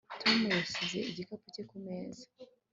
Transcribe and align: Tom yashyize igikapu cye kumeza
Tom 0.21 0.39
yashyize 0.55 0.97
igikapu 1.09 1.47
cye 1.53 1.63
kumeza 1.69 2.25